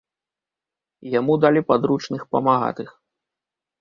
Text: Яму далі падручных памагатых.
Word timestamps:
Яму 1.19 1.33
далі 1.45 1.61
падручных 1.69 2.21
памагатых. 2.37 2.89